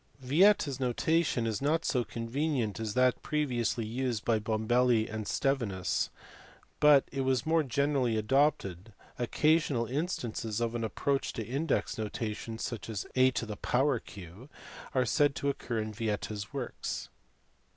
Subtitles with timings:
[0.19, 6.09] Vieta s notation is not so convenient as that previously used by Bombelli and Stevinns,
[6.79, 12.57] but it was more generally adopted; occcasional in stances of an approach to index notation,
[12.57, 14.49] such as A q,
[14.95, 17.09] are said to occur in Vieta s works.